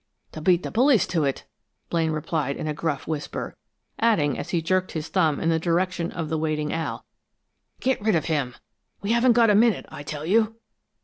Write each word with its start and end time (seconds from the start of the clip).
"To 0.31 0.41
beat 0.41 0.63
the 0.63 0.71
police 0.71 1.05
to 1.05 1.25
it!" 1.25 1.45
Blaine 1.91 2.09
replied 2.09 2.57
in 2.57 2.65
a 2.67 2.73
gruff 2.73 3.07
whisper, 3.07 3.55
adding 3.99 4.35
as 4.35 4.49
he 4.49 4.59
jerked 4.59 4.93
his 4.93 5.09
thumb 5.09 5.39
in 5.39 5.49
the 5.49 5.59
direction 5.59 6.11
of 6.11 6.27
the 6.27 6.39
waiting 6.39 6.73
Al. 6.73 7.05
"Get 7.81 8.01
rid 8.01 8.15
of 8.15 8.25
him! 8.25 8.55
We 9.03 9.11
haven't 9.11 9.33
got 9.33 9.51
a 9.51 9.53
minute, 9.55 9.85
I 9.89 10.01
tell 10.01 10.25
you!" 10.25 10.55